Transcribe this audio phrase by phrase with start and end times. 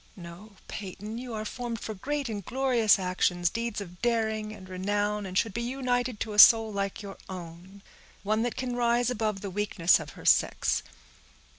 [0.15, 5.27] No, Peyton, you are formed for great and glorious actions, deeds of daring and renown,
[5.27, 7.83] and should be united to a soul like your own;
[8.23, 10.81] one that can rise above the weakness of her sex.